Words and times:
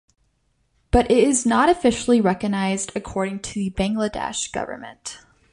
But 0.89 1.11
it 1.11 1.17
is 1.19 1.45
not 1.45 1.69
officially 1.69 2.19
recognized 2.19 2.91
according 2.95 3.41
to 3.41 3.53
the 3.59 3.69
Bangladesh 3.69 4.51
government. 4.51 5.19